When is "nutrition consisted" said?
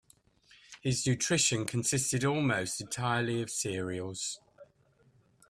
1.05-2.25